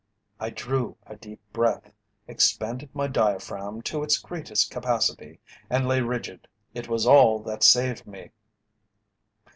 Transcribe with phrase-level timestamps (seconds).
[0.39, 1.91] I drew a deep breath,
[2.27, 5.39] expanded my diaphragm to its greatest capacity,
[5.69, 6.47] and lay rigid.
[6.73, 8.31] It was all that saved me."